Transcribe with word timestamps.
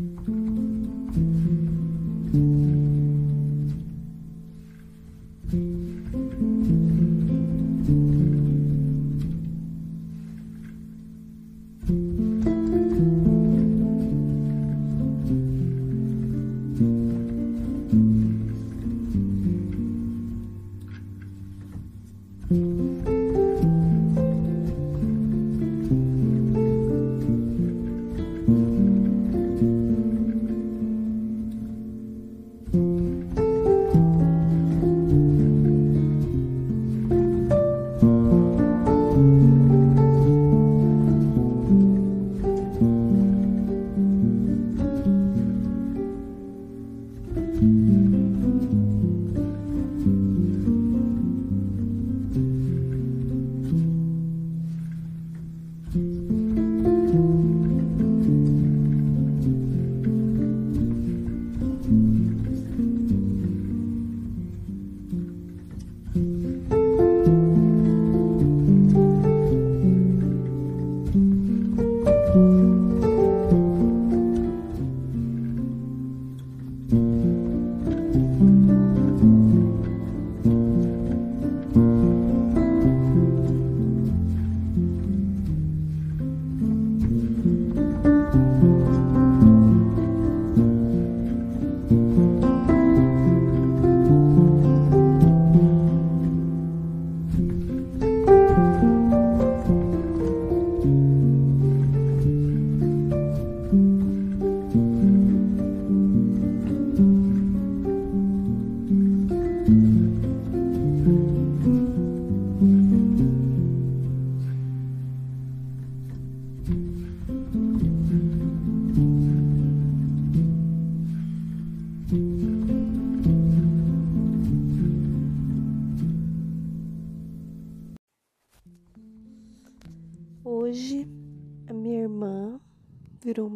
Mm-hmm. 0.00 0.39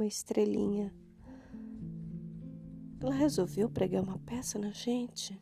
Uma 0.04 0.08
estrelinha. 0.08 0.94
Ela 3.00 3.14
resolveu 3.14 3.70
pregar 3.70 4.02
uma 4.02 4.18
peça 4.18 4.58
na 4.58 4.70
gente 4.70 5.40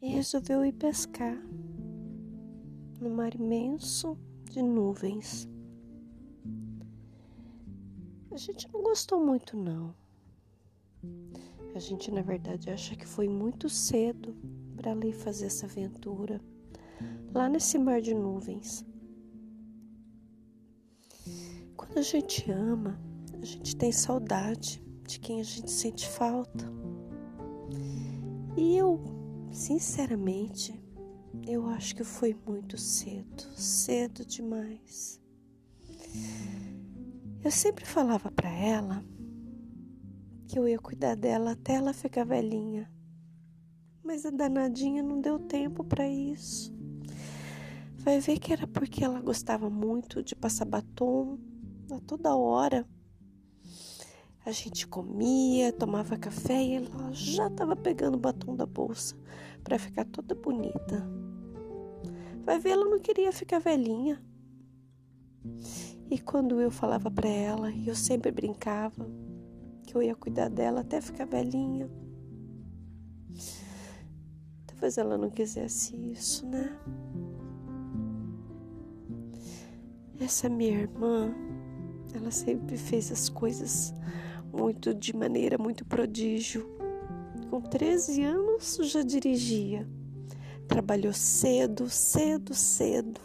e 0.00 0.08
resolveu 0.08 0.64
ir 0.64 0.72
pescar 0.72 1.36
no 3.00 3.10
mar 3.10 3.34
imenso 3.34 4.18
de 4.50 4.62
nuvens. 4.62 5.46
A 8.30 8.36
gente 8.36 8.72
não 8.72 8.82
gostou 8.82 9.22
muito, 9.24 9.56
não. 9.56 9.94
A 11.74 11.78
gente, 11.78 12.10
na 12.10 12.22
verdade, 12.22 12.70
acha 12.70 12.96
que 12.96 13.06
foi 13.06 13.28
muito 13.28 13.68
cedo 13.68 14.34
para 14.74 14.92
ir 15.06 15.12
fazer 15.12 15.46
essa 15.46 15.66
aventura 15.66 16.40
lá 17.32 17.48
nesse 17.48 17.78
mar 17.78 18.00
de 18.00 18.14
nuvens. 18.14 18.84
Quando 21.76 21.98
a 21.98 22.02
gente 22.02 22.50
ama, 22.50 22.98
a 23.44 23.46
gente 23.46 23.76
tem 23.76 23.92
saudade 23.92 24.82
de 25.06 25.20
quem 25.20 25.38
a 25.38 25.44
gente 25.44 25.70
sente 25.70 26.08
falta. 26.08 26.64
E 28.56 28.74
eu, 28.74 28.98
sinceramente, 29.52 30.82
eu 31.46 31.66
acho 31.66 31.94
que 31.94 32.02
foi 32.02 32.34
muito 32.46 32.78
cedo, 32.78 33.42
cedo 33.54 34.24
demais. 34.24 35.20
Eu 37.44 37.50
sempre 37.50 37.84
falava 37.84 38.32
para 38.32 38.48
ela 38.48 39.04
que 40.48 40.58
eu 40.58 40.66
ia 40.66 40.78
cuidar 40.78 41.14
dela 41.14 41.50
até 41.52 41.74
ela 41.74 41.92
ficar 41.92 42.24
velhinha. 42.24 42.90
Mas 44.02 44.24
a 44.24 44.30
danadinha 44.30 45.02
não 45.02 45.20
deu 45.20 45.38
tempo 45.38 45.84
para 45.84 46.08
isso. 46.08 46.74
Vai 47.98 48.20
ver 48.20 48.38
que 48.38 48.54
era 48.54 48.66
porque 48.66 49.04
ela 49.04 49.20
gostava 49.20 49.68
muito 49.68 50.22
de 50.22 50.34
passar 50.34 50.64
batom 50.64 51.38
a 51.90 52.00
toda 52.00 52.34
hora. 52.34 52.88
A 54.44 54.52
gente 54.52 54.86
comia, 54.86 55.72
tomava 55.72 56.18
café 56.18 56.62
e 56.62 56.74
ela 56.74 57.12
já 57.12 57.46
estava 57.46 57.74
pegando 57.74 58.16
o 58.16 58.20
batom 58.20 58.54
da 58.54 58.66
bolsa 58.66 59.16
para 59.62 59.78
ficar 59.78 60.04
toda 60.04 60.34
bonita. 60.34 61.08
Vai 62.44 62.58
ver, 62.58 62.70
ela 62.70 62.84
não 62.84 63.00
queria 63.00 63.32
ficar 63.32 63.58
velhinha. 63.58 64.22
E 66.10 66.18
quando 66.18 66.60
eu 66.60 66.70
falava 66.70 67.10
para 67.10 67.28
ela, 67.28 67.72
eu 67.72 67.94
sempre 67.94 68.30
brincava 68.30 69.10
que 69.86 69.96
eu 69.96 70.02
ia 70.02 70.14
cuidar 70.14 70.50
dela 70.50 70.80
até 70.82 71.00
ficar 71.00 71.24
velhinha. 71.24 71.90
Talvez 74.66 74.98
ela 74.98 75.16
não 75.16 75.30
quisesse 75.30 75.96
isso, 75.96 76.46
né? 76.46 76.78
Essa 80.20 80.50
minha 80.50 80.80
irmã 80.80 81.34
ela 82.14 82.30
sempre 82.30 82.76
fez 82.76 83.10
as 83.10 83.30
coisas 83.30 83.94
muito 84.54 84.94
de 84.94 85.14
maneira 85.14 85.58
muito 85.58 85.84
prodígio. 85.84 86.66
Com 87.50 87.60
13 87.60 88.22
anos 88.22 88.78
já 88.82 89.02
dirigia. 89.02 89.88
Trabalhou 90.68 91.12
cedo, 91.12 91.88
cedo, 91.90 92.54
cedo. 92.54 93.20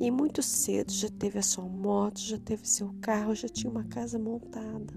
E 0.00 0.10
muito 0.10 0.42
cedo 0.42 0.90
já 0.92 1.08
teve 1.10 1.38
a 1.38 1.42
sua 1.42 1.64
moto, 1.64 2.20
já 2.20 2.38
teve 2.38 2.66
seu 2.66 2.94
carro, 3.00 3.34
já 3.34 3.48
tinha 3.48 3.70
uma 3.70 3.84
casa 3.84 4.18
montada. 4.18 4.94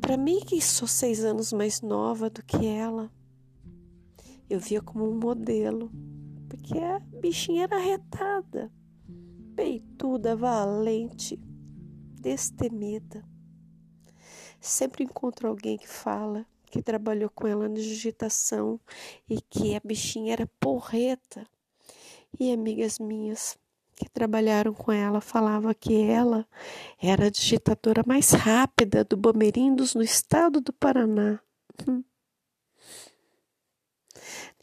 Para 0.00 0.16
mim, 0.16 0.40
que 0.40 0.60
sou 0.60 0.86
seis 0.86 1.24
anos 1.24 1.52
mais 1.52 1.80
nova 1.80 2.28
do 2.28 2.42
que 2.44 2.66
ela, 2.66 3.10
eu 4.48 4.60
via 4.60 4.82
como 4.82 5.08
um 5.08 5.18
modelo, 5.18 5.90
porque 6.48 6.78
a 6.78 6.98
bichinha 6.98 7.64
era 7.64 7.78
retada 7.78 8.70
peituda, 9.58 10.36
valente, 10.36 11.36
destemida. 12.18 13.24
Sempre 14.60 15.04
encontro 15.04 15.48
alguém 15.48 15.78
que 15.78 15.88
fala 15.88 16.44
que 16.66 16.82
trabalhou 16.82 17.30
com 17.30 17.46
ela 17.46 17.68
na 17.68 17.74
digitação 17.74 18.78
e 19.28 19.40
que 19.40 19.74
a 19.74 19.80
bichinha 19.82 20.32
era 20.34 20.46
porreta. 20.60 21.46
E 22.38 22.52
amigas 22.52 22.98
minhas 22.98 23.56
que 23.96 24.08
trabalharam 24.08 24.72
com 24.72 24.92
ela 24.92 25.20
falavam 25.20 25.74
que 25.74 26.02
ela 26.02 26.46
era 27.00 27.26
a 27.26 27.30
digitadora 27.30 28.02
mais 28.06 28.30
rápida 28.30 29.02
do 29.02 29.16
Bomerindos 29.16 29.94
no 29.94 30.02
estado 30.02 30.60
do 30.60 30.72
Paraná. 30.72 31.40
Hum. 31.88 32.04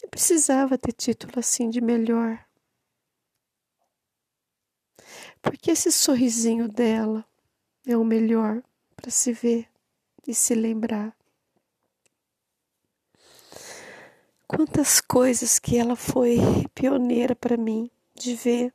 Nem 0.01 0.09
precisava 0.09 0.77
ter 0.77 0.93
título 0.93 1.33
assim 1.37 1.69
de 1.69 1.81
melhor. 1.81 2.45
Porque 5.41 5.71
esse 5.71 5.91
sorrisinho 5.91 6.67
dela 6.67 7.25
é 7.85 7.95
o 7.95 8.03
melhor 8.03 8.61
para 8.95 9.11
se 9.11 9.31
ver 9.31 9.67
e 10.27 10.33
se 10.33 10.55
lembrar. 10.55 11.15
Quantas 14.47 15.01
coisas 15.01 15.59
que 15.59 15.77
ela 15.77 15.95
foi 15.95 16.37
pioneira 16.73 17.35
para 17.35 17.57
mim 17.57 17.89
de 18.15 18.35
ver. 18.35 18.73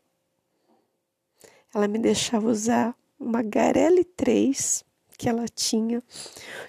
Ela 1.74 1.88
me 1.88 1.98
deixava 1.98 2.48
usar 2.48 2.94
uma 3.18 3.42
Garelli 3.42 4.04
3 4.04 4.84
que 5.16 5.28
ela 5.28 5.46
tinha, 5.46 6.02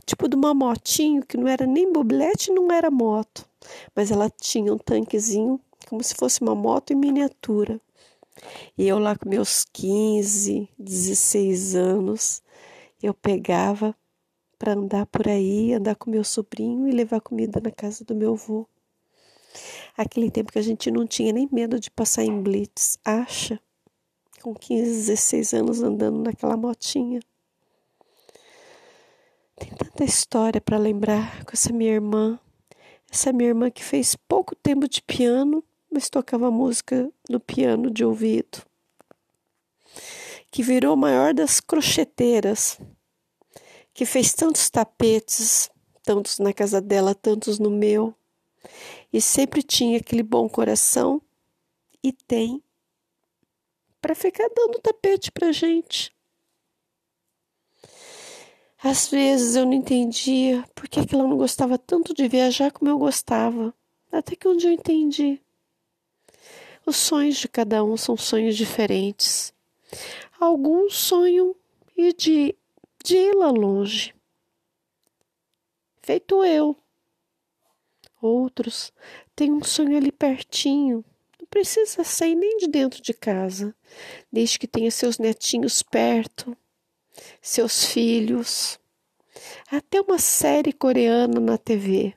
tipo 0.06 0.28
de 0.28 0.36
uma 0.36 0.54
motinho 0.54 1.26
que 1.26 1.38
não 1.38 1.48
era 1.48 1.66
nem 1.66 1.92
boblete, 1.92 2.52
não 2.52 2.70
era 2.70 2.92
moto, 2.92 3.48
mas 3.96 4.12
ela 4.12 4.30
tinha 4.30 4.74
um 4.74 4.78
tanquezinho 4.78 5.58
como 5.88 6.04
se 6.04 6.14
fosse 6.16 6.42
uma 6.42 6.54
moto 6.54 6.92
em 6.92 6.96
miniatura. 6.96 7.80
E 8.78 8.88
eu 8.88 9.00
lá 9.00 9.16
com 9.16 9.30
meus 9.30 9.66
15, 9.72 10.70
16 10.78 11.76
anos, 11.76 12.42
eu 13.02 13.14
pegava 13.14 13.96
para 14.58 14.74
andar 14.74 15.06
por 15.08 15.28
aí, 15.28 15.74
andar 15.74 15.96
com 15.96 16.12
meu 16.12 16.24
sobrinho 16.24 16.88
e 16.88 16.92
levar 16.92 17.20
comida 17.22 17.60
na 17.60 17.72
casa 17.72 18.06
do 18.06 18.14
meu 18.16 18.34
avô. 18.34 18.68
Aquele 19.98 20.32
tempo 20.32 20.52
que 20.52 20.60
a 20.60 20.62
gente 20.62 20.90
não 20.92 21.06
tinha 21.06 21.34
nem 21.34 21.50
medo 21.52 21.80
de 21.80 21.90
passar 21.92 22.24
em 22.24 22.42
blitz, 22.42 22.98
acha? 23.04 23.60
Com 24.42 24.54
15, 24.54 25.08
16 25.08 25.54
anos 25.54 25.82
andando 25.82 26.22
naquela 26.22 26.56
motinha. 26.56 27.20
Tem 29.56 29.70
tanta 29.70 30.04
história 30.04 30.60
para 30.60 30.78
lembrar 30.78 31.44
com 31.44 31.52
essa 31.54 31.72
minha 31.72 31.92
irmã. 31.92 32.40
Essa 33.12 33.34
minha 33.34 33.50
irmã 33.50 33.70
que 33.70 33.84
fez 33.84 34.16
pouco 34.16 34.56
tempo 34.56 34.88
de 34.88 35.02
piano, 35.04 35.64
mas 35.92 36.10
tocava 36.10 36.50
música 36.50 37.12
no 37.30 37.40
piano 37.40 37.92
de 37.92 38.06
ouvido. 38.06 38.66
Que 40.50 40.64
virou 40.64 40.94
a 40.94 40.98
maior 40.98 41.34
das 41.34 41.60
crocheteiras. 41.60 42.80
Que 43.94 44.06
fez 44.06 44.34
tantos 44.34 44.70
tapetes, 44.70 45.70
tantos 46.02 46.40
na 46.40 46.54
casa 46.54 46.80
dela, 46.80 47.14
tantos 47.14 47.60
no 47.60 47.70
meu. 47.70 48.16
E 49.12 49.20
sempre 49.20 49.62
tinha 49.62 49.98
aquele 49.98 50.24
bom 50.24 50.48
coração 50.48 51.22
e 52.02 52.14
tem 52.14 52.64
para 54.02 54.16
ficar 54.16 54.50
dando 54.56 54.80
tapete 54.80 55.32
pra 55.32 55.52
gente. 55.52 56.12
Às 58.84 59.08
vezes 59.08 59.56
eu 59.56 59.66
não 59.66 59.74
entendia 59.74 60.68
por 60.74 60.88
que 60.88 61.00
ela 61.14 61.28
não 61.28 61.38
gostava 61.38 61.78
tanto 61.78 62.16
de 62.16 62.28
viajar 62.28 62.72
como 62.72 62.90
eu 62.90 62.98
gostava. 62.98 63.74
Até 64.12 64.36
que 64.36 64.48
um 64.48 64.58
dia 64.58 64.70
eu 64.70 64.74
entendi. 64.74 65.40
Os 66.86 66.98
sonhos 66.98 67.38
de 67.38 67.48
cada 67.48 67.84
um 67.84 67.96
são 67.96 68.18
sonhos 68.18 68.56
diferentes. 68.56 69.54
Alguns 70.40 70.96
sonham 70.96 71.56
e 71.96 72.14
de, 72.14 72.56
de 73.04 73.16
ir 73.16 73.36
lá 73.36 73.52
longe, 73.52 74.16
feito 76.02 76.44
eu. 76.44 76.76
Outros 78.22 78.92
têm 79.36 79.52
um 79.52 79.64
sonho 79.64 79.98
ali 79.98 80.12
pertinho, 80.12 81.04
não 81.40 81.48
precisa 81.48 82.04
sair 82.04 82.36
nem 82.36 82.58
de 82.58 82.68
dentro 82.68 83.02
de 83.02 83.14
casa, 83.14 83.76
desde 84.32 84.58
que 84.58 84.68
tenha 84.68 84.90
seus 84.90 85.18
netinhos 85.18 85.84
perto 85.84 86.56
seus 87.42 87.86
filhos, 87.86 88.80
até 89.72 90.02
uma 90.02 90.20
série 90.20 90.74
coreana 90.74 91.40
na 91.40 91.58
TV 91.58 92.14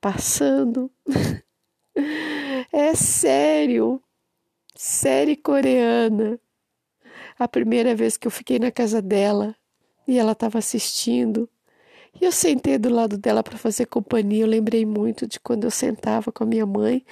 passando. 0.00 0.90
é 2.72 2.94
sério, 2.94 4.02
série 4.74 5.36
coreana. 5.36 6.40
A 7.38 7.48
primeira 7.48 7.94
vez 7.94 8.16
que 8.16 8.26
eu 8.26 8.30
fiquei 8.30 8.58
na 8.58 8.70
casa 8.70 9.00
dela 9.00 9.56
e 10.06 10.18
ela 10.18 10.32
estava 10.32 10.58
assistindo, 10.58 11.48
e 12.18 12.24
eu 12.24 12.32
sentei 12.32 12.78
do 12.78 12.88
lado 12.88 13.16
dela 13.16 13.42
para 13.42 13.56
fazer 13.56 13.86
companhia. 13.86 14.42
Eu 14.42 14.48
lembrei 14.48 14.84
muito 14.84 15.26
de 15.26 15.38
quando 15.38 15.64
eu 15.64 15.70
sentava 15.70 16.32
com 16.32 16.44
a 16.44 16.46
minha 16.46 16.66
mãe 16.66 17.04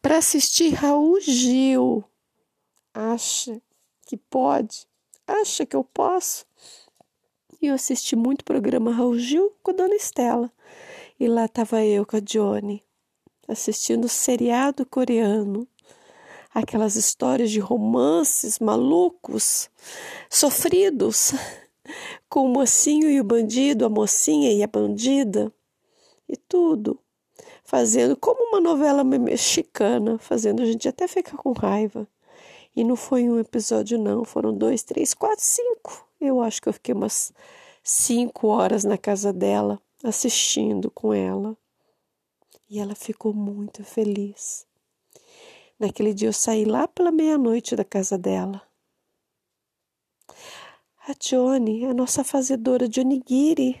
para 0.00 0.18
assistir 0.18 0.70
Raul 0.70 1.20
Gil. 1.20 2.04
Acha 2.94 3.60
que 4.06 4.16
pode? 4.16 4.86
Acha 5.26 5.66
que 5.66 5.76
eu 5.76 5.84
posso? 5.84 6.46
E 7.60 7.66
eu 7.66 7.74
assisti 7.74 8.16
muito 8.16 8.44
programa 8.44 8.92
Raul 8.92 9.18
Gil 9.18 9.52
com 9.62 9.72
a 9.72 9.74
Dona 9.74 9.94
Estela. 9.94 10.50
E 11.18 11.26
lá 11.26 11.46
estava 11.46 11.84
eu 11.84 12.06
com 12.06 12.16
a 12.16 12.20
Johnny, 12.20 12.82
assistindo 13.48 14.08
seriado 14.08 14.84
coreano. 14.86 15.66
Aquelas 16.54 16.96
histórias 16.96 17.50
de 17.50 17.60
romances 17.60 18.58
malucos, 18.58 19.68
sofridos, 20.30 21.32
com 22.28 22.46
o 22.46 22.48
mocinho 22.48 23.10
e 23.10 23.20
o 23.20 23.24
bandido, 23.24 23.84
a 23.84 23.88
mocinha 23.88 24.52
e 24.52 24.62
a 24.62 24.66
bandida, 24.66 25.52
e 26.28 26.36
tudo. 26.36 26.98
Fazendo 27.64 28.16
como 28.16 28.48
uma 28.48 28.60
novela 28.60 29.04
mexicana, 29.04 30.18
fazendo 30.18 30.62
a 30.62 30.64
gente 30.64 30.88
até 30.88 31.06
ficar 31.06 31.36
com 31.36 31.52
raiva. 31.52 32.08
E 32.74 32.84
não 32.84 32.96
foi 32.96 33.28
um 33.28 33.38
episódio, 33.38 33.98
não, 33.98 34.24
foram 34.24 34.52
dois, 34.52 34.82
três, 34.82 35.14
quatro, 35.14 35.44
cinco. 35.44 36.06
Eu 36.20 36.40
acho 36.40 36.60
que 36.60 36.68
eu 36.68 36.72
fiquei 36.72 36.94
umas 36.94 37.32
cinco 37.82 38.48
horas 38.48 38.84
na 38.84 38.98
casa 38.98 39.32
dela, 39.32 39.80
assistindo 40.02 40.90
com 40.90 41.12
ela. 41.12 41.56
E 42.68 42.80
ela 42.80 42.94
ficou 42.96 43.32
muito 43.32 43.84
feliz. 43.84 44.66
Naquele 45.78 46.12
dia 46.12 46.28
eu 46.28 46.32
saí 46.32 46.64
lá 46.64 46.88
pela 46.88 47.12
meia-noite 47.12 47.76
da 47.76 47.84
casa 47.84 48.18
dela. 48.18 48.60
A 51.06 51.12
Johnny, 51.20 51.84
a 51.84 51.94
nossa 51.94 52.24
fazedora 52.24 52.88
de 52.88 52.98
onigiri. 52.98 53.80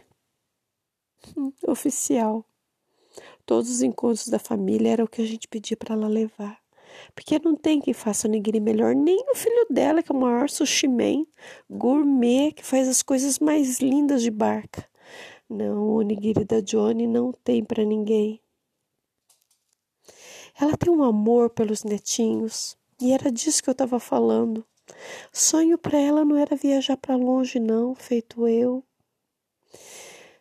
Oficial. 1.66 2.44
Todos 3.44 3.70
os 3.70 3.82
encontros 3.82 4.28
da 4.28 4.38
família 4.38 4.90
era 4.90 5.04
o 5.04 5.08
que 5.08 5.20
a 5.20 5.26
gente 5.26 5.48
pedia 5.48 5.76
para 5.76 5.94
ela 5.94 6.06
levar. 6.06 6.60
Porque 7.14 7.40
não 7.40 7.56
tem 7.56 7.80
quem 7.80 7.92
faça 7.92 8.28
onigiri 8.28 8.60
melhor, 8.60 8.94
nem 8.94 9.24
o 9.30 9.34
filho 9.34 9.66
dela, 9.68 10.02
que 10.02 10.12
é 10.12 10.14
o 10.14 10.18
maior 10.18 10.48
sushi 10.48 10.86
man, 10.86 11.26
gourmet, 11.68 12.52
que 12.52 12.64
faz 12.64 12.86
as 12.86 13.02
coisas 13.02 13.40
mais 13.40 13.80
lindas 13.80 14.22
de 14.22 14.30
barca. 14.30 14.88
Não, 15.48 15.78
o 15.78 15.96
onigiri 15.96 16.44
da 16.44 16.60
Johnny 16.60 17.06
não 17.06 17.32
tem 17.32 17.64
para 17.64 17.84
ninguém. 17.84 18.40
Ela 20.58 20.76
tem 20.76 20.90
um 20.90 21.02
amor 21.02 21.50
pelos 21.50 21.84
netinhos, 21.84 22.76
e 23.00 23.12
era 23.12 23.30
disso 23.30 23.62
que 23.62 23.68
eu 23.68 23.72
estava 23.72 24.00
falando. 24.00 24.64
Sonho 25.32 25.76
para 25.76 25.98
ela 25.98 26.24
não 26.24 26.36
era 26.36 26.56
viajar 26.56 26.96
para 26.96 27.14
longe, 27.14 27.60
não, 27.60 27.94
feito 27.94 28.48
eu. 28.48 28.82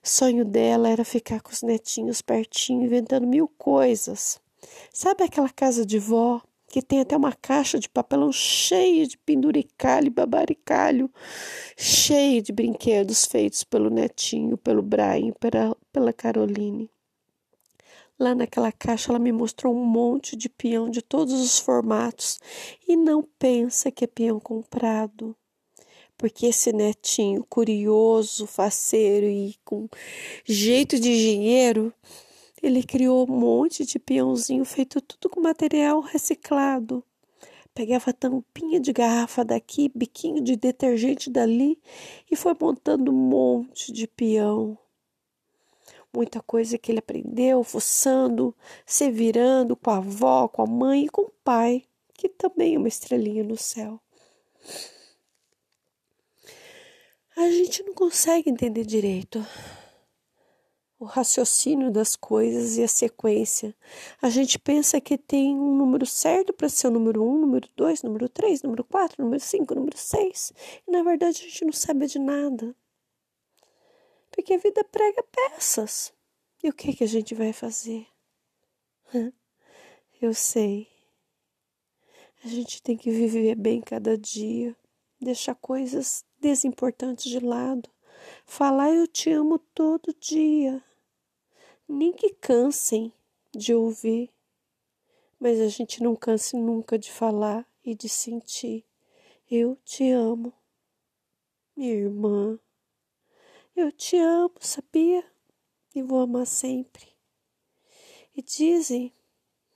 Sonho 0.02 0.46
dela 0.46 0.88
era 0.88 1.04
ficar 1.04 1.42
com 1.42 1.52
os 1.52 1.62
netinhos 1.62 2.22
pertinho, 2.22 2.84
inventando 2.84 3.28
mil 3.28 3.48
coisas. 3.58 4.40
Sabe 4.94 5.24
aquela 5.24 5.50
casa 5.50 5.86
de 5.86 6.00
vó 6.00 6.42
que 6.68 6.82
tem 6.82 7.02
até 7.02 7.16
uma 7.16 7.34
caixa 7.34 7.80
de 7.80 7.90
papelão 7.90 8.32
cheia 8.32 9.08
de 9.08 9.18
penduricalho 9.18 10.08
e 10.08 10.10
babaricalho, 10.10 11.12
cheia 11.78 12.42
de 12.42 12.52
brinquedos 12.52 13.26
feitos 13.26 13.64
pelo 13.64 13.90
netinho, 13.90 14.58
pelo 14.58 14.82
Brian, 14.82 15.32
pela, 15.40 15.76
pela 15.92 16.14
Caroline. 16.14 16.90
Lá 18.18 18.34
naquela 18.34 18.72
caixa 18.72 19.12
ela 19.12 19.20
me 19.20 19.32
mostrou 19.32 19.76
um 19.76 19.86
monte 19.86 20.38
de 20.38 20.48
peão 20.48 20.90
de 20.90 21.02
todos 21.02 21.34
os 21.34 21.60
formatos 21.60 22.40
e 22.88 22.96
não 22.96 23.22
pensa 23.38 23.92
que 23.92 24.06
é 24.06 24.08
peão 24.08 24.40
comprado. 24.40 25.36
Porque 26.18 26.46
esse 26.46 26.72
netinho 26.72 27.46
curioso, 27.50 28.48
faceiro 28.48 29.26
e 29.26 29.56
com 29.66 29.90
jeito 30.46 30.98
de 30.98 31.10
engenheiro 31.10 31.94
ele 32.64 32.84
criou 32.84 33.30
um 33.30 33.38
monte 33.38 33.86
de 33.86 34.00
peãozinho 34.00 34.64
feito 34.64 35.02
tudo 35.02 35.30
com 35.30 35.42
material 35.42 36.00
reciclado. 36.00 37.04
Pegava 37.74 38.14
tampinha 38.14 38.80
de 38.80 38.94
garrafa 38.94 39.44
daqui, 39.44 39.92
biquinho 39.94 40.42
de 40.42 40.56
detergente 40.56 41.30
dali 41.30 41.78
e 42.32 42.36
foi 42.36 42.56
montando 42.60 43.12
um 43.12 43.16
monte 43.16 43.92
de 43.92 44.08
peão. 44.08 44.78
Muita 46.16 46.42
coisa 46.42 46.78
que 46.78 46.92
ele 46.92 47.00
aprendeu, 47.00 47.62
fuçando, 47.62 48.56
se 48.86 49.12
virando 49.12 49.76
com 49.76 49.92
a 49.92 49.98
avó, 49.98 50.48
com 50.48 50.62
a 50.62 50.66
mãe 50.66 51.06
e 51.06 51.10
com 51.10 51.24
o 51.24 51.34
pai, 51.44 51.84
que 52.14 52.30
também 52.30 52.76
é 52.76 52.78
uma 52.78 52.88
estrelinha 52.88 53.44
no 53.44 53.58
céu. 53.58 54.00
A 57.36 57.50
gente 57.50 57.84
não 57.84 57.94
consegue 57.94 58.50
entender 58.50 58.86
direito 58.86 59.46
o 60.98 61.04
raciocínio 61.04 61.92
das 61.92 62.16
coisas 62.16 62.78
e 62.78 62.84
a 62.84 62.88
sequência. 62.88 63.76
A 64.22 64.30
gente 64.30 64.58
pensa 64.58 65.02
que 65.02 65.18
tem 65.18 65.54
um 65.54 65.76
número 65.76 66.06
certo 66.06 66.54
para 66.54 66.70
ser 66.70 66.88
o 66.88 66.92
número 66.92 67.22
1, 67.24 67.28
um, 67.28 67.38
número 67.40 67.68
2, 67.76 68.04
número 68.04 68.30
3, 68.30 68.64
número 68.64 68.86
4, 68.86 69.22
número 69.22 69.44
5, 69.44 69.76
número 69.76 69.98
6. 69.98 70.54
E 70.88 70.92
na 70.92 71.04
verdade 71.04 71.42
a 71.42 71.50
gente 71.50 71.66
não 71.66 71.74
sabe 71.74 72.08
de 72.08 72.20
nada. 72.20 72.74
Porque 74.36 74.54
a 74.54 74.58
vida 74.58 74.84
prega 74.84 75.24
peças. 75.24 76.14
E 76.62 76.70
o 76.70 76.74
que, 76.74 76.94
que 76.94 77.04
a 77.06 77.08
gente 77.08 77.34
vai 77.34 77.54
fazer? 77.54 78.06
Eu 80.22 80.34
sei. 80.34 80.88
A 82.44 82.48
gente 82.48 82.82
tem 82.82 82.98
que 82.98 83.10
viver 83.10 83.56
bem 83.56 83.82
cada 83.82 84.18
dia, 84.18 84.76
deixar 85.20 85.56
coisas 85.56 86.24
desimportantes 86.40 87.26
de 87.26 87.40
lado 87.40 87.90
Falar 88.46 88.92
eu 88.92 89.08
te 89.08 89.32
amo 89.32 89.60
todo 89.60 90.16
dia. 90.20 90.84
Nem 91.88 92.12
que 92.12 92.30
cansem 92.34 93.14
de 93.52 93.74
ouvir, 93.74 94.32
mas 95.40 95.60
a 95.60 95.68
gente 95.68 96.02
não 96.02 96.16
canse 96.16 96.56
nunca 96.56 96.98
de 96.98 97.12
falar 97.12 97.68
e 97.84 97.96
de 97.96 98.10
sentir. 98.10 98.86
Eu 99.50 99.76
te 99.84 100.10
amo. 100.12 100.54
Minha 101.76 101.94
irmã, 101.94 102.60
eu 103.76 103.92
te 103.92 104.18
amo, 104.18 104.56
sabia? 104.60 105.24
E 105.94 106.02
vou 106.02 106.22
amar 106.22 106.48
sempre. 106.48 107.08
E 108.36 108.42
dizem 108.42 109.14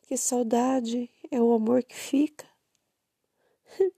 que 0.01 0.17
saudade 0.17 1.09
é 1.29 1.41
o 1.41 1.51
amor 1.53 1.83
que 1.83 1.95
fica. 1.95 2.47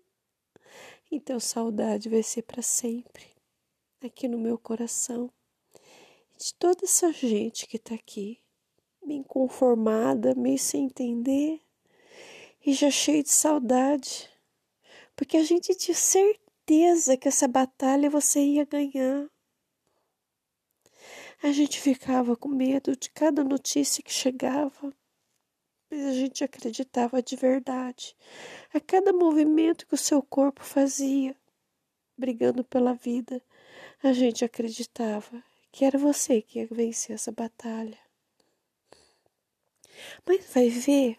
então 1.09 1.39
saudade 1.39 2.09
vai 2.09 2.21
ser 2.21 2.41
para 2.41 2.61
sempre 2.61 3.25
aqui 4.01 4.27
no 4.27 4.37
meu 4.37 4.57
coração. 4.57 5.31
De 6.37 6.53
toda 6.55 6.83
essa 6.83 7.13
gente 7.13 7.67
que 7.67 7.79
tá 7.79 7.95
aqui, 7.95 8.41
bem 9.05 9.23
conformada, 9.23 10.35
meio 10.35 10.57
sem 10.57 10.85
entender 10.85 11.61
e 12.65 12.73
já 12.73 12.91
cheio 12.91 13.23
de 13.23 13.29
saudade, 13.29 14.29
porque 15.15 15.37
a 15.37 15.43
gente 15.43 15.73
tinha 15.75 15.95
certeza 15.95 17.15
que 17.15 17.27
essa 17.27 17.47
batalha 17.47 18.09
você 18.09 18.41
ia 18.41 18.65
ganhar. 18.65 19.30
A 21.43 21.51
gente 21.51 21.81
ficava 21.81 22.35
com 22.35 22.49
medo 22.49 22.95
de 22.95 23.09
cada 23.09 23.43
notícia 23.43 24.03
que 24.03 24.13
chegava, 24.13 24.93
mas 25.89 26.05
a 26.05 26.13
gente 26.13 26.43
acreditava 26.43 27.19
de 27.19 27.35
verdade 27.35 28.15
a 28.71 28.79
cada 28.79 29.11
movimento 29.11 29.87
que 29.87 29.95
o 29.95 29.97
seu 29.97 30.21
corpo 30.21 30.63
fazia, 30.63 31.35
brigando 32.15 32.63
pela 32.63 32.93
vida. 32.93 33.41
A 34.03 34.13
gente 34.13 34.45
acreditava 34.45 35.43
que 35.71 35.83
era 35.83 35.97
você 35.97 36.43
que 36.43 36.59
ia 36.59 36.67
vencer 36.69 37.15
essa 37.15 37.31
batalha. 37.31 37.97
Mas 40.23 40.45
vai 40.53 40.69
ver 40.69 41.17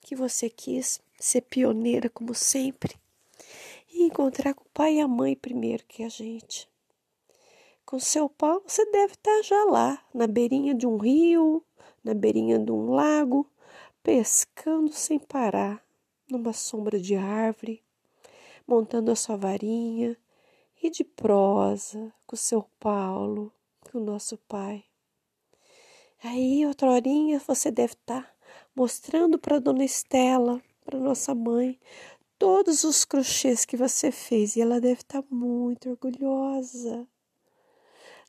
que 0.00 0.14
você 0.14 0.48
quis 0.48 1.00
ser 1.18 1.40
pioneira 1.40 2.08
como 2.08 2.32
sempre 2.32 2.94
e 3.92 4.04
encontrar 4.04 4.54
com 4.54 4.62
o 4.62 4.70
pai 4.72 4.98
e 4.98 5.00
a 5.00 5.08
mãe 5.08 5.34
primeiro 5.34 5.84
que 5.86 6.04
a 6.04 6.08
gente. 6.08 6.71
Com 7.92 7.98
seu 7.98 8.26
Paulo, 8.26 8.62
você 8.66 8.90
deve 8.90 9.12
estar 9.12 9.42
já 9.42 9.64
lá, 9.64 10.02
na 10.14 10.26
beirinha 10.26 10.74
de 10.74 10.86
um 10.86 10.96
rio, 10.96 11.62
na 12.02 12.14
beirinha 12.14 12.58
de 12.58 12.72
um 12.72 12.90
lago, 12.92 13.46
pescando 14.02 14.90
sem 14.94 15.18
parar, 15.18 15.84
numa 16.26 16.54
sombra 16.54 16.98
de 16.98 17.14
árvore, 17.16 17.82
montando 18.66 19.10
a 19.10 19.14
sua 19.14 19.36
varinha 19.36 20.16
e 20.82 20.88
de 20.88 21.04
prosa 21.04 22.10
com 22.26 22.34
seu 22.34 22.64
Paulo, 22.80 23.52
com 23.82 23.98
o 23.98 24.02
nosso 24.02 24.38
pai. 24.48 24.82
Aí, 26.24 26.64
outra 26.64 26.90
horinha, 26.90 27.42
você 27.46 27.70
deve 27.70 27.92
estar 27.92 28.34
mostrando 28.74 29.38
para 29.38 29.58
Dona 29.58 29.84
Estela, 29.84 30.62
para 30.82 30.98
nossa 30.98 31.34
mãe, 31.34 31.78
todos 32.38 32.84
os 32.84 33.04
crochês 33.04 33.66
que 33.66 33.76
você 33.76 34.10
fez 34.10 34.56
e 34.56 34.62
ela 34.62 34.80
deve 34.80 35.02
estar 35.02 35.22
muito 35.30 35.90
orgulhosa. 35.90 37.06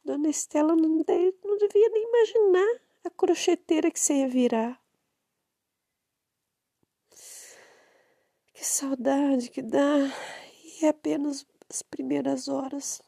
Dona 0.04 0.30
Estela 0.30 0.76
não, 0.76 1.02
deve, 1.02 1.38
não 1.44 1.58
devia 1.58 1.90
nem 1.90 2.04
imaginar 2.04 2.82
a 3.06 3.10
crocheteira 3.10 3.90
que 3.90 4.00
você 4.00 4.16
ia 4.16 4.28
virar. 4.28 4.82
Que 8.54 8.66
saudade 8.66 9.50
que 9.50 9.62
dá! 9.62 9.98
E 10.64 10.86
é 10.86 10.90
apenas 10.90 11.46
as 11.70 11.82
primeiras 11.82 12.48
horas, 12.48 13.02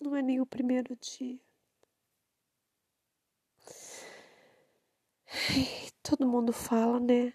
não 0.00 0.14
é 0.16 0.22
nem 0.22 0.40
o 0.40 0.46
primeiro 0.46 0.96
dia. 0.96 1.38
Todo 6.02 6.26
mundo 6.26 6.52
fala, 6.52 7.00
né? 7.00 7.32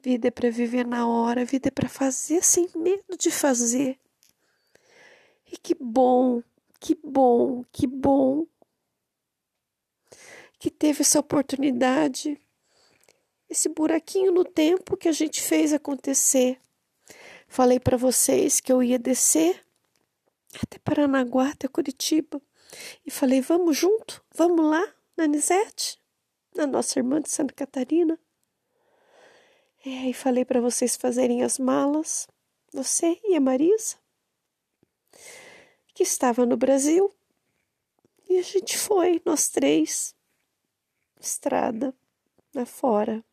Vida 0.00 0.28
é 0.28 0.30
para 0.30 0.50
viver 0.50 0.86
na 0.86 1.06
hora, 1.06 1.44
vida 1.44 1.68
é 1.68 1.70
para 1.70 1.88
fazer 1.88 2.42
sem 2.42 2.68
medo 2.74 3.16
de 3.18 3.30
fazer. 3.30 3.98
E 5.46 5.56
que 5.56 5.74
bom, 5.74 6.42
que 6.80 6.98
bom, 7.04 7.64
que 7.70 7.86
bom 7.86 8.46
que 10.58 10.70
teve 10.70 11.00
essa 11.00 11.18
oportunidade, 11.18 12.38
esse 13.48 13.68
buraquinho 13.68 14.30
no 14.30 14.44
tempo 14.44 14.96
que 14.96 15.08
a 15.08 15.12
gente 15.12 15.40
fez 15.40 15.72
acontecer. 15.72 16.60
Falei 17.48 17.80
para 17.80 17.96
vocês 17.96 18.60
que 18.60 18.70
eu 18.70 18.82
ia 18.82 18.98
descer 18.98 19.64
até 20.62 20.78
Paranaguá, 20.78 21.48
até 21.50 21.66
Curitiba. 21.66 22.40
E 23.06 23.10
falei, 23.10 23.40
vamos 23.40 23.76
junto? 23.76 24.22
Vamos 24.34 24.64
lá, 24.64 24.86
na 25.16 25.24
Anisete, 25.24 25.98
na 26.54 26.66
nossa 26.66 26.98
irmã 26.98 27.20
de 27.20 27.30
Santa 27.30 27.54
Catarina. 27.54 28.18
É, 29.84 30.10
e 30.10 30.12
falei 30.12 30.44
para 30.44 30.60
vocês 30.60 30.94
fazerem 30.94 31.42
as 31.42 31.58
malas, 31.58 32.28
você 32.70 33.18
e 33.24 33.34
a 33.34 33.40
Marisa, 33.40 33.96
que 35.94 36.02
estava 36.02 36.46
no 36.46 36.56
Brasil. 36.56 37.12
E 38.28 38.38
a 38.38 38.42
gente 38.42 38.78
foi, 38.78 39.20
nós 39.24 39.48
três, 39.48 40.14
estrada, 41.20 41.94
lá 42.54 42.64
fora. 42.64 43.24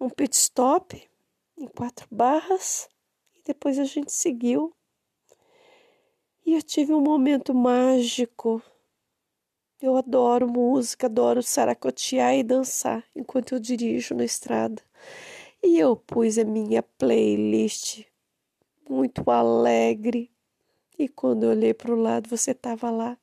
Um 0.00 0.08
pit 0.08 0.34
stop 0.34 1.10
em 1.56 1.66
quatro 1.68 2.06
barras 2.10 2.88
e 3.34 3.42
depois 3.44 3.78
a 3.78 3.84
gente 3.84 4.12
seguiu. 4.12 4.74
E 6.44 6.54
eu 6.54 6.62
tive 6.62 6.92
um 6.92 7.00
momento 7.00 7.54
mágico. 7.54 8.62
Eu 9.80 9.96
adoro 9.96 10.48
música, 10.48 11.06
adoro 11.06 11.42
saracotear 11.42 12.34
e 12.34 12.42
dançar 12.42 13.04
enquanto 13.14 13.54
eu 13.54 13.60
dirijo 13.60 14.14
na 14.14 14.24
estrada. 14.24 14.82
E 15.62 15.78
eu 15.78 15.96
pus 15.96 16.38
a 16.38 16.44
minha 16.44 16.82
playlist 16.82 18.04
muito 18.88 19.30
alegre. 19.30 20.30
E 20.98 21.08
quando 21.08 21.44
eu 21.44 21.50
olhei 21.50 21.74
para 21.74 21.92
o 21.92 22.00
lado, 22.00 22.28
você 22.28 22.52
estava 22.52 22.90
lá, 22.90 23.18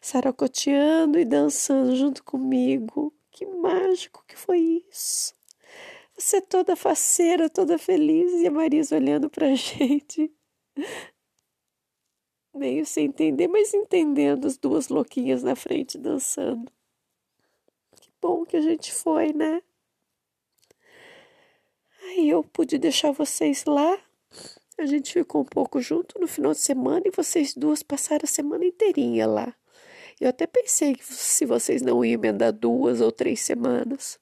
saracoteando 0.00 1.18
e 1.18 1.24
dançando 1.24 1.94
junto 1.96 2.22
comigo. 2.22 3.12
Que 3.30 3.46
mágico 3.46 4.24
que 4.26 4.36
foi 4.36 4.82
isso! 4.90 5.34
Você 6.16 6.40
toda 6.40 6.74
faceira, 6.74 7.48
toda 7.48 7.78
feliz, 7.78 8.32
e 8.32 8.46
a 8.46 8.50
Marisa 8.50 8.96
olhando 8.96 9.30
pra 9.30 9.54
gente. 9.54 10.32
Meio 12.52 12.84
sem 12.84 13.06
entender, 13.06 13.46
mas 13.46 13.72
entendendo 13.72 14.46
as 14.46 14.56
duas 14.56 14.88
louquinhas 14.88 15.44
na 15.44 15.54
frente 15.54 15.96
dançando. 15.96 16.72
Que 18.00 18.10
bom 18.20 18.44
que 18.44 18.56
a 18.56 18.60
gente 18.60 18.92
foi, 18.92 19.32
né? 19.32 19.62
Aí 22.02 22.28
eu 22.28 22.42
pude 22.42 22.78
deixar 22.78 23.12
vocês 23.12 23.64
lá. 23.64 23.98
A 24.78 24.86
gente 24.86 25.12
ficou 25.12 25.40
um 25.40 25.44
pouco 25.44 25.80
junto 25.80 26.20
no 26.20 26.28
final 26.28 26.52
de 26.52 26.60
semana 26.60 27.02
e 27.04 27.10
vocês 27.10 27.52
duas 27.52 27.82
passaram 27.82 28.22
a 28.22 28.28
semana 28.28 28.64
inteirinha 28.64 29.26
lá. 29.26 29.52
Eu 30.20 30.28
até 30.28 30.46
pensei 30.46 30.94
que 30.94 31.04
se 31.04 31.44
vocês 31.44 31.82
não 31.82 32.04
iam 32.04 32.14
emendar 32.14 32.52
duas 32.52 33.00
ou 33.00 33.10
três 33.10 33.40
semanas. 33.40 34.20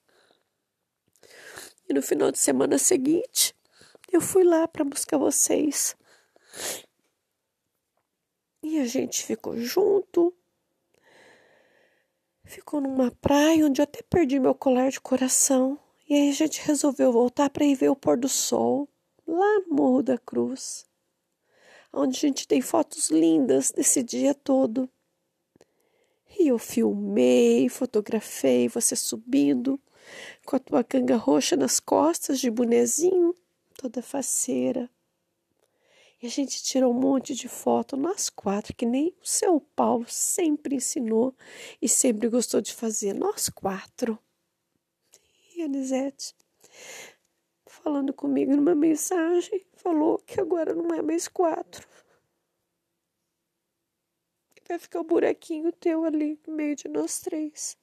E 1.86 1.92
no 1.92 2.00
final 2.00 2.32
de 2.32 2.38
semana 2.38 2.78
seguinte, 2.78 3.54
eu 4.10 4.20
fui 4.22 4.44
lá 4.44 4.66
para 4.66 4.82
buscar 4.82 5.18
vocês. 5.18 5.94
E 8.62 8.78
a 8.78 8.86
gente 8.86 9.24
ficou 9.24 9.58
junto. 9.58 10.34
Ficou 12.44 12.80
numa 12.80 13.10
praia 13.10 13.66
onde 13.66 13.82
eu 13.82 13.84
até 13.84 14.00
perdi 14.02 14.40
meu 14.40 14.54
colar 14.54 14.90
de 14.90 15.00
coração. 15.00 15.78
E 16.08 16.14
aí 16.14 16.30
a 16.30 16.34
gente 16.34 16.62
resolveu 16.62 17.12
voltar 17.12 17.50
para 17.50 17.64
ir 17.64 17.74
ver 17.74 17.90
o 17.90 17.96
pôr 17.96 18.16
do 18.16 18.28
sol 18.28 18.88
lá 19.26 19.60
no 19.60 19.74
Morro 19.74 20.02
da 20.02 20.18
Cruz, 20.18 20.86
onde 21.92 22.16
a 22.16 22.20
gente 22.20 22.46
tem 22.46 22.60
fotos 22.60 23.10
lindas 23.10 23.70
desse 23.70 24.02
dia 24.02 24.34
todo. 24.34 24.88
E 26.38 26.48
eu 26.48 26.58
filmei, 26.58 27.68
fotografei 27.68 28.68
você 28.68 28.94
subindo 28.94 29.80
com 30.44 30.56
a 30.56 30.58
tua 30.58 30.84
canga 30.84 31.16
roxa 31.16 31.56
nas 31.56 31.80
costas, 31.80 32.38
de 32.38 32.50
bonezinho, 32.50 33.34
toda 33.76 34.02
faceira. 34.02 34.90
E 36.22 36.26
a 36.26 36.30
gente 36.30 36.62
tirou 36.62 36.92
um 36.92 36.98
monte 36.98 37.34
de 37.34 37.48
foto, 37.48 37.96
nós 37.96 38.30
quatro, 38.30 38.74
que 38.74 38.86
nem 38.86 39.14
o 39.22 39.26
seu 39.26 39.60
Paulo 39.60 40.06
sempre 40.08 40.76
ensinou 40.76 41.34
e 41.80 41.88
sempre 41.88 42.28
gostou 42.28 42.60
de 42.60 42.72
fazer, 42.72 43.12
nós 43.12 43.48
quatro. 43.48 44.18
E 45.54 45.62
Anisete, 45.62 46.34
falando 47.86 48.12
comigo 48.12 48.50
numa 48.56 48.74
mensagem, 48.74 49.64
falou 49.74 50.18
que 50.18 50.40
agora 50.40 50.74
não 50.74 50.92
é 50.92 51.00
mais 51.00 51.28
quatro. 51.28 51.86
Vai 54.68 54.76
ficar 54.76 54.98
o 54.98 55.02
um 55.02 55.06
buraquinho 55.06 55.70
teu 55.70 56.04
ali 56.04 56.36
no 56.44 56.52
meio 56.52 56.74
de 56.74 56.88
nós 56.88 57.20
três. 57.20 57.78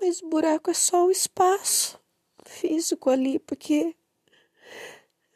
Mas 0.00 0.20
o 0.20 0.28
buraco 0.28 0.72
é 0.72 0.74
só 0.74 1.06
o 1.06 1.10
espaço 1.12 2.00
físico 2.44 3.10
ali, 3.10 3.38
porque 3.38 3.94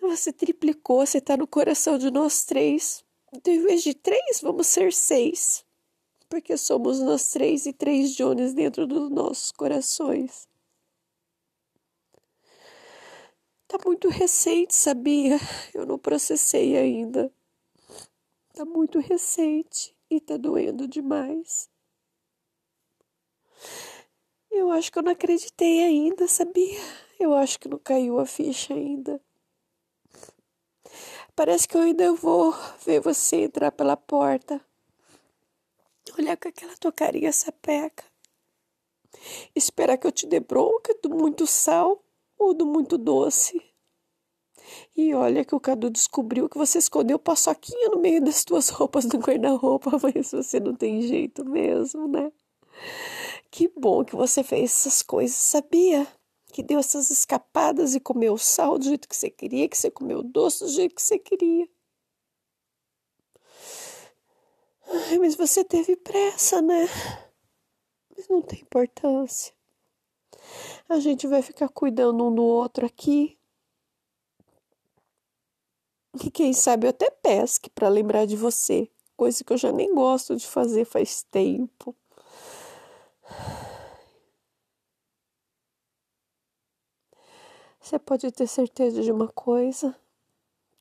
você 0.00 0.32
triplicou, 0.32 1.06
você 1.06 1.18
está 1.18 1.36
no 1.36 1.46
coração 1.46 1.96
de 1.96 2.10
nós 2.10 2.44
três. 2.44 3.04
Então, 3.32 3.54
em 3.54 3.62
vez 3.62 3.84
de 3.84 3.94
três, 3.94 4.40
vamos 4.40 4.66
ser 4.66 4.92
seis. 4.92 5.64
Porque 6.28 6.56
somos 6.56 7.00
nós 7.00 7.30
três 7.30 7.66
e 7.66 7.72
três 7.72 8.14
Jones 8.14 8.52
dentro 8.52 8.86
dos 8.86 9.10
nossos 9.10 9.50
corações. 9.50 10.46
Tá 13.66 13.78
muito 13.84 14.08
recente, 14.08 14.74
sabia? 14.74 15.36
Eu 15.74 15.84
não 15.84 15.98
processei 15.98 16.76
ainda. 16.76 17.32
Tá 18.54 18.64
muito 18.64 18.98
recente 18.98 19.94
e 20.10 20.20
tá 20.20 20.36
doendo 20.36 20.88
demais. 20.88 21.68
Eu 24.50 24.70
acho 24.70 24.90
que 24.90 24.98
eu 24.98 25.02
não 25.02 25.12
acreditei 25.12 25.84
ainda, 25.84 26.26
sabia? 26.26 26.80
Eu 27.20 27.34
acho 27.34 27.58
que 27.60 27.68
não 27.68 27.78
caiu 27.78 28.18
a 28.18 28.26
ficha 28.26 28.74
ainda. 28.74 29.20
Parece 31.36 31.68
que 31.68 31.76
eu 31.76 31.82
ainda 31.82 32.12
vou 32.14 32.52
ver 32.84 33.00
você 33.00 33.44
entrar 33.44 33.70
pela 33.70 33.96
porta. 33.96 34.60
Olhar 36.18 36.36
com 36.36 36.48
aquela 36.48 36.76
tua 36.76 36.92
carinha 36.92 37.32
sapeca. 37.32 38.04
Esperar 39.54 39.96
que 39.98 40.06
eu 40.06 40.12
te 40.12 40.26
dê 40.26 40.40
bronca 40.40 40.94
do 41.02 41.10
muito 41.10 41.46
sal 41.46 42.02
ou 42.38 42.54
do 42.54 42.66
muito 42.66 42.96
doce. 42.96 43.60
E 44.96 45.14
olha 45.14 45.44
que 45.44 45.54
o 45.54 45.60
Cadu 45.60 45.90
descobriu 45.90 46.48
que 46.48 46.58
você 46.58 46.78
escondeu 46.78 47.18
paçoquinha 47.18 47.88
no 47.88 47.98
meio 47.98 48.22
das 48.22 48.44
tuas 48.44 48.68
roupas 48.68 49.06
do 49.06 49.18
guarda-roupa, 49.18 49.92
mas 50.02 50.30
você 50.30 50.60
não 50.60 50.74
tem 50.74 51.00
jeito 51.02 51.44
mesmo, 51.44 52.06
né? 52.06 52.30
Que 53.50 53.68
bom 53.68 54.04
que 54.04 54.14
você 54.14 54.42
fez 54.42 54.70
essas 54.70 55.02
coisas, 55.02 55.36
sabia? 55.36 56.06
Que 56.52 56.62
deu 56.62 56.78
essas 56.78 57.10
escapadas 57.10 57.94
e 57.94 58.00
comeu 58.00 58.36
sal 58.36 58.78
do 58.78 58.84
jeito 58.84 59.08
que 59.08 59.16
você 59.16 59.30
queria, 59.30 59.68
que 59.68 59.76
você 59.76 59.90
comeu 59.90 60.22
doce 60.22 60.64
do 60.64 60.70
jeito 60.70 60.94
que 60.94 61.02
você 61.02 61.18
queria. 61.18 61.68
Ai, 64.90 65.18
mas 65.18 65.34
você 65.34 65.62
teve 65.62 65.96
pressa, 65.96 66.62
né? 66.62 66.86
Mas 68.16 68.26
não 68.28 68.40
tem 68.40 68.60
importância. 68.60 69.52
A 70.88 70.98
gente 70.98 71.26
vai 71.26 71.42
ficar 71.42 71.68
cuidando 71.68 72.24
um 72.24 72.34
do 72.34 72.42
outro 72.42 72.86
aqui. 72.86 73.38
E 76.24 76.30
quem 76.30 76.52
sabe 76.54 76.86
eu 76.86 76.90
até 76.90 77.10
pesque 77.10 77.68
para 77.68 77.88
lembrar 77.88 78.26
de 78.26 78.34
você, 78.34 78.90
coisa 79.16 79.44
que 79.44 79.52
eu 79.52 79.58
já 79.58 79.70
nem 79.70 79.94
gosto 79.94 80.34
de 80.34 80.46
fazer 80.46 80.84
faz 80.86 81.22
tempo. 81.22 81.94
Você 87.78 87.98
pode 87.98 88.30
ter 88.32 88.46
certeza 88.46 89.02
de 89.02 89.12
uma 89.12 89.28
coisa: 89.28 89.94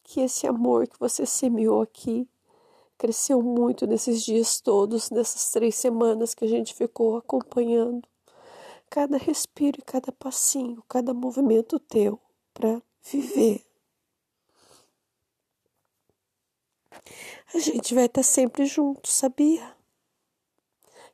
que 0.02 0.22
esse 0.22 0.48
amor 0.48 0.88
que 0.88 0.98
você 0.98 1.26
semeou 1.26 1.82
aqui 1.82 2.28
cresceu 2.98 3.42
muito 3.42 3.86
nesses 3.86 4.24
dias 4.24 4.60
todos, 4.60 5.10
nessas 5.10 5.52
três 5.52 5.76
semanas 5.76 6.34
que 6.34 6.46
a 6.46 6.48
gente 6.48 6.74
ficou 6.74 7.18
acompanhando. 7.18 8.08
Cada 8.90 9.18
respiro 9.18 9.80
e 9.80 9.84
cada 9.84 10.12
passinho, 10.12 10.84
cada 10.88 11.14
movimento 11.14 11.80
teu 11.80 12.20
para 12.54 12.82
viver. 13.04 13.66
A 17.54 17.60
gente 17.60 17.94
vai 17.94 18.06
estar 18.06 18.24
sempre 18.24 18.66
junto, 18.66 19.08
sabia? 19.10 19.76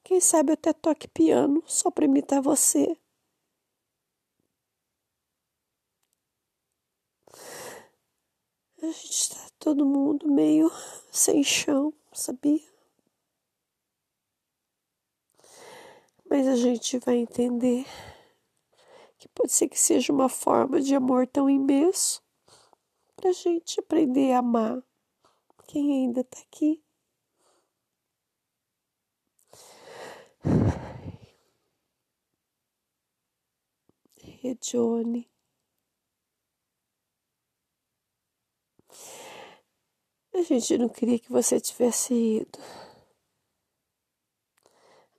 Quem 0.04 0.20
sabe 0.20 0.52
eu 0.52 0.54
até 0.56 0.74
toque 0.74 1.08
piano 1.08 1.63
só 1.66 1.90
para 1.90 2.06
imitar 2.06 2.42
você. 2.42 2.98
A 8.82 8.86
gente 8.88 9.12
está 9.12 9.52
todo 9.63 9.86
mundo 9.86 10.27
meio 10.27 10.70
sem 11.10 11.41
chão, 11.41 11.93
sabia? 12.12 12.62
Mas 16.29 16.46
a 16.48 16.55
gente 16.58 17.00
vai 17.00 17.15
entender 17.15 17.86
que 19.17 19.29
pode 19.29 19.53
ser 19.53 19.70
que 19.70 19.79
seja 19.79 20.12
uma 20.12 20.27
forma 20.27 20.82
de 20.82 20.93
amor 20.93 21.25
tão 21.25 21.50
imenso 21.50 22.22
para 23.15 23.29
a 23.29 23.34
gente 23.34 23.79
aprender 23.79 24.34
a 24.34 24.39
amar 24.39 24.84
quem 25.65 25.93
ainda 25.93 26.22
está 26.22 26.39
aqui. 26.39 26.84
E 34.44 34.50
A 40.33 40.41
gente 40.41 40.77
não 40.77 40.89
queria 40.89 41.19
que 41.19 41.31
você 41.31 41.59
tivesse 41.59 42.13
ido. 42.13 42.59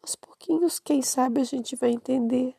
Aos 0.02 0.16
pouquinhos, 0.16 0.78
quem 0.78 1.02
sabe 1.02 1.40
a 1.40 1.44
gente 1.44 1.76
vai 1.76 1.90
entender. 1.90 2.56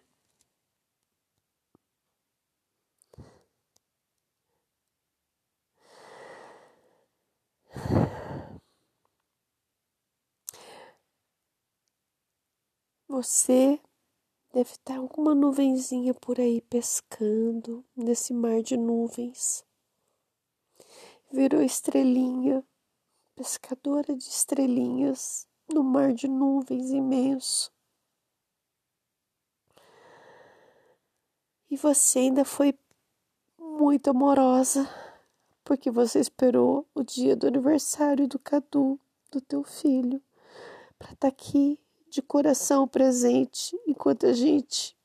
Você 13.08 13.80
deve 14.54 14.72
estar 14.72 14.98
alguma 14.98 15.36
nuvenzinha 15.36 16.14
por 16.14 16.40
aí 16.40 16.62
pescando 16.62 17.84
nesse 17.96 18.34
mar 18.34 18.62
de 18.62 18.78
nuvens. 18.78 19.66
Virou 21.36 21.62
estrelinha, 21.62 22.64
pescadora 23.36 24.16
de 24.16 24.24
estrelinhas 24.24 25.46
no 25.68 25.84
mar 25.84 26.14
de 26.14 26.30
nuvens 26.30 26.92
imenso. 26.92 27.70
E 31.70 31.76
você 31.76 32.20
ainda 32.20 32.46
foi 32.46 32.74
muito 33.60 34.10
amorosa, 34.10 34.90
porque 35.66 35.92
você 35.92 36.22
esperou 36.22 36.88
o 36.96 37.04
dia 37.04 37.36
do 37.36 37.48
aniversário 37.48 38.30
do 38.30 38.40
Cadu, 38.40 38.98
do 39.30 39.42
teu 39.42 39.62
filho, 39.62 40.24
para 40.98 41.12
estar 41.12 41.18
tá 41.18 41.28
aqui 41.28 41.78
de 42.10 42.22
coração 42.22 42.88
presente 42.88 43.78
enquanto 43.86 44.26
a 44.26 44.32
gente 44.32 44.96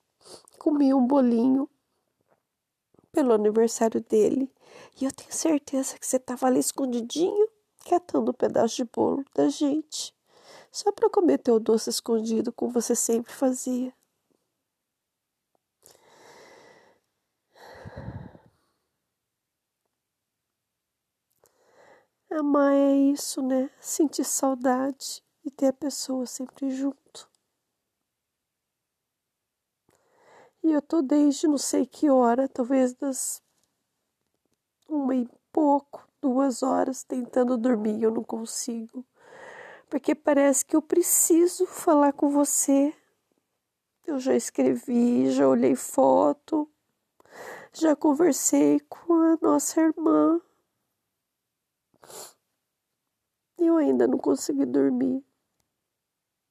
comia 0.61 0.97
um 0.97 1.05
bolinho 1.05 1.69
pelo 3.13 3.33
aniversário 3.33 4.01
dele. 4.01 4.51
E 5.01 5.05
eu 5.05 5.13
tenho 5.13 5.33
certeza 5.33 5.99
que 5.99 6.07
você 6.07 6.17
estava 6.17 6.47
ali 6.47 6.61
escondidinho, 6.61 7.49
catando 7.89 8.31
um 8.31 8.35
pedaço 8.35 8.77
de 8.77 8.85
bolo 8.85 9.25
da 9.35 9.49
gente, 9.49 10.15
só 10.73 10.93
para 10.93 11.11
comer 11.11 11.39
teu 11.39 11.61
doce 11.61 11.91
escondido, 11.91 12.53
como 12.53 12.73
você 12.73 12.95
sempre 12.97 13.33
fazia. 13.33 13.93
Amar 22.31 22.73
é 22.73 22.95
isso, 23.13 23.43
né? 23.43 23.71
Sentir 23.81 24.25
saudade 24.25 25.23
e 25.45 25.51
ter 25.51 25.67
a 25.67 25.73
pessoa 25.73 26.27
sempre 26.27 26.71
junto. 26.71 27.00
E 30.63 30.73
eu 30.73 30.83
tô 30.83 31.01
desde 31.01 31.49
não 31.49 31.57
sei 31.57 31.87
que 31.87 32.11
hora, 32.11 32.47
talvez 32.47 32.93
das 32.93 33.43
uma 34.87 35.15
e 35.15 35.29
pouco, 35.53 36.07
duas 36.21 36.63
horas 36.63 37.03
tentando 37.03 37.57
dormir 37.57 38.03
eu 38.03 38.11
não 38.11 38.23
consigo. 38.23 39.05
Porque 39.89 40.15
parece 40.15 40.65
que 40.65 40.77
eu 40.77 40.83
preciso 40.83 41.67
falar 41.67 42.13
com 42.13 42.29
você. 42.29 42.95
Eu 44.07 44.19
já 44.19 44.35
escrevi, 44.35 45.31
já 45.31 45.49
olhei 45.49 45.75
foto, 45.75 46.69
já 47.73 47.97
conversei 47.97 48.81
com 48.81 49.15
a 49.15 49.39
nossa 49.41 49.81
irmã. 49.81 50.41
Eu 53.57 53.77
ainda 53.77 54.07
não 54.07 54.19
consegui 54.19 54.67
dormir. 54.67 55.25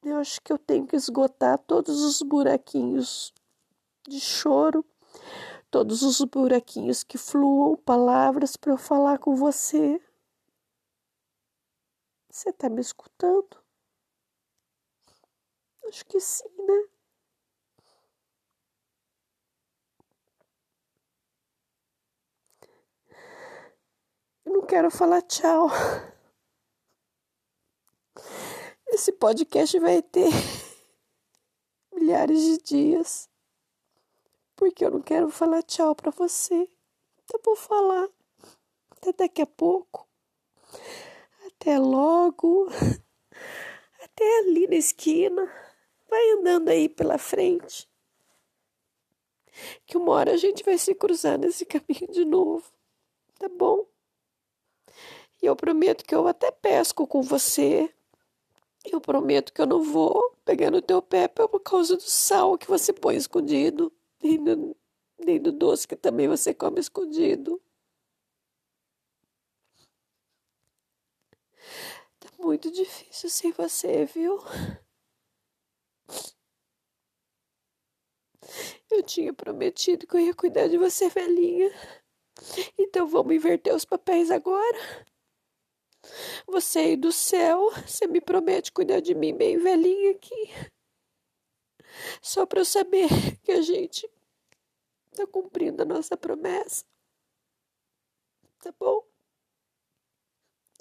Eu 0.03 0.17
acho 0.17 0.41
que 0.41 0.51
eu 0.51 0.57
tenho 0.57 0.87
que 0.87 0.95
esgotar 0.95 1.57
todos 1.59 2.01
os 2.01 2.21
buraquinhos 2.21 3.33
de 4.09 4.19
choro, 4.19 4.83
todos 5.71 6.01
os 6.01 6.19
buraquinhos 6.25 7.03
que 7.03 7.17
fluam 7.17 7.77
palavras 7.77 8.57
para 8.57 8.73
eu 8.73 8.77
falar 8.77 9.19
com 9.19 9.35
você. 9.35 10.01
Você 12.29 12.49
está 12.49 12.69
me 12.69 12.81
escutando? 12.81 13.57
Acho 15.87 16.05
que 16.05 16.19
sim, 16.19 16.49
né? 16.57 16.89
Eu 24.45 24.53
não 24.53 24.65
quero 24.65 24.89
falar 24.91 25.21
tchau. 25.23 25.67
Esse 28.87 29.11
podcast 29.13 29.77
vai 29.79 30.01
ter 30.01 30.29
milhares 31.93 32.41
de 32.41 32.57
dias. 32.57 33.29
Porque 34.59 34.83
eu 34.83 34.91
não 34.91 35.01
quero 35.01 35.29
falar 35.29 35.63
tchau 35.63 35.95
para 35.95 36.11
você. 36.11 36.69
Então 37.23 37.39
vou 37.45 37.55
falar. 37.55 38.09
Até 38.91 39.13
daqui 39.13 39.41
a 39.41 39.45
pouco. 39.45 40.05
Até 41.47 41.79
logo. 41.79 42.67
Até 44.03 44.39
ali 44.39 44.67
na 44.67 44.75
esquina. 44.75 45.49
Vai 46.09 46.31
andando 46.31 46.67
aí 46.67 46.89
pela 46.89 47.17
frente. 47.17 47.89
que 49.87 49.95
uma 49.95 50.11
hora 50.11 50.33
a 50.33 50.37
gente 50.37 50.61
vai 50.61 50.77
se 50.77 50.93
cruzar 50.93 51.37
nesse 51.37 51.65
caminho 51.65 52.11
de 52.11 52.25
novo, 52.25 52.69
tá 53.37 53.47
bom? 53.47 53.85
E 55.41 55.45
eu 55.45 55.55
prometo 55.55 56.03
que 56.03 56.13
eu 56.13 56.27
até 56.27 56.51
pesco 56.51 57.07
com 57.07 57.21
você. 57.21 57.89
Eu 58.83 58.99
prometo 58.99 59.53
que 59.53 59.61
eu 59.61 59.65
não 59.65 59.81
vou 59.81 60.35
pegar 60.43 60.69
no 60.69 60.81
teu 60.81 61.01
pé 61.01 61.29
por 61.29 61.61
causa 61.61 61.95
do 61.95 62.03
sal 62.03 62.57
que 62.57 62.67
você 62.67 62.91
põe 62.91 63.15
escondido, 63.15 63.89
nem 64.21 64.43
do, 64.43 64.75
nem 65.19 65.41
do 65.41 65.51
doce 65.51 65.87
que 65.87 65.95
também 65.95 66.27
você 66.27 66.53
come 66.53 66.79
escondido. 66.79 67.61
Tá 72.19 72.29
muito 72.39 72.71
difícil 72.71 73.29
sem 73.29 73.51
você, 73.51 74.05
viu? 74.05 74.39
Eu 78.89 79.03
tinha 79.03 79.33
prometido 79.33 80.07
que 80.07 80.15
eu 80.15 80.19
ia 80.19 80.33
cuidar 80.33 80.67
de 80.67 80.77
você, 80.77 81.09
velhinha. 81.09 81.71
Então 82.77 83.07
vamos 83.07 83.35
inverter 83.35 83.75
os 83.75 83.85
papéis 83.85 84.31
agora? 84.31 84.77
Você 86.47 86.79
aí 86.79 86.95
do 86.95 87.11
céu, 87.11 87.69
você 87.85 88.07
me 88.07 88.19
promete 88.21 88.71
cuidar 88.71 88.99
de 88.99 89.13
mim 89.13 89.35
bem 89.35 89.57
velhinha 89.57 90.11
aqui. 90.11 90.49
Só 92.21 92.45
para 92.45 92.61
eu 92.61 92.65
saber 92.65 93.07
que 93.43 93.51
a 93.51 93.61
gente 93.61 94.09
tá 95.15 95.25
cumprindo 95.27 95.81
a 95.83 95.85
nossa 95.85 96.17
promessa. 96.17 96.85
Tá 98.61 98.73
bom? 98.79 99.03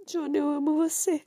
Johnny, 0.06 0.38
eu 0.38 0.48
amo 0.48 0.76
você. 0.76 1.24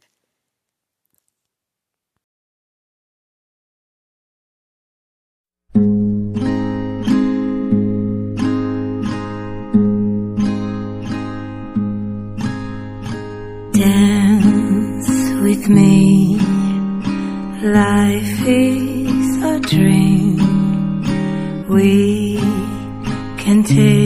with 15.51 15.67
me. 15.67 16.37
Life 17.61 18.47
is 18.47 18.90
dream. 19.71 20.35
We 21.69 22.35
can 23.37 23.63
take 23.63 24.00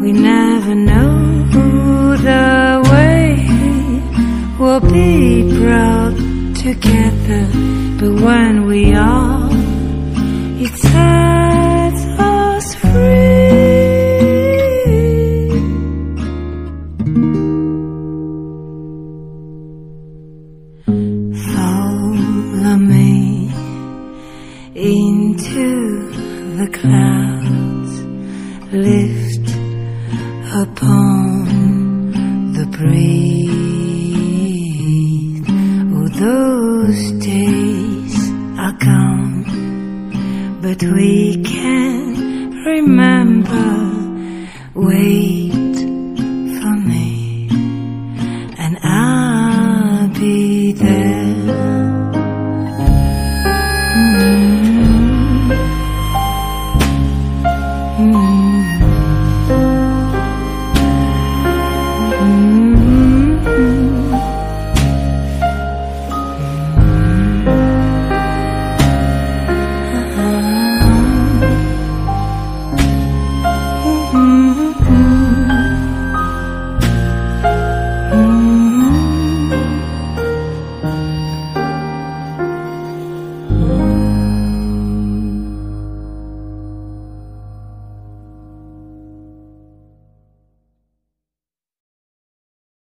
We 0.00 0.12
never 0.12 0.74
know 0.76 1.18
the 2.18 2.88
way 2.92 3.26
we'll 4.58 4.80
be 4.80 5.58
brought 5.58 6.16
together, 6.56 7.48
but 7.98 8.12
when 8.24 8.66
we 8.66 8.94
are, 8.94 9.48
it 10.60 10.74